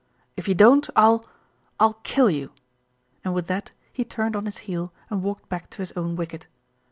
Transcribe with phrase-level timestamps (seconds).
[0.35, 1.29] If you don't I'll
[1.79, 2.53] I'll kill you,"
[3.23, 6.47] and with that he turned on his heel and walked back to his own wicket.